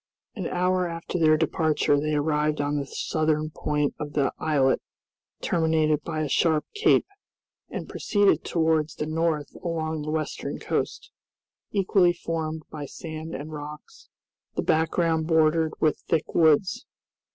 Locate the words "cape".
6.73-7.05